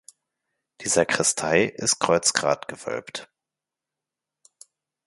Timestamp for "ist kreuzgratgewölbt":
1.65-3.29